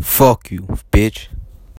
Fuck 0.00 0.50
you, 0.50 0.62
bitch. 0.92 1.28